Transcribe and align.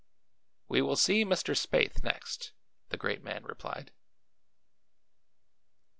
"We 0.67 0.81
will 0.81 0.95
see 0.95 1.23
Mr. 1.23 1.55
Spaythe 1.55 2.03
next," 2.03 2.53
the 2.89 2.97
great 2.97 3.21
man 3.21 3.43
replied. 3.43 3.91